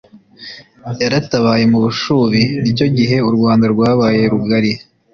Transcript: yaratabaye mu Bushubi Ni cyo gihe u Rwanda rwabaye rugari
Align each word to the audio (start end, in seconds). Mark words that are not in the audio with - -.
yaratabaye 1.01 1.63
mu 1.71 1.79
Bushubi 1.85 2.41
Ni 2.61 2.71
cyo 2.77 2.87
gihe 2.97 3.17
u 3.27 3.31
Rwanda 3.35 3.65
rwabaye 3.73 4.19
rugari 4.31 4.71